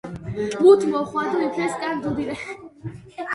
[0.61, 2.39] მუთ მოხვადუ ირფელ სკან დუდი რე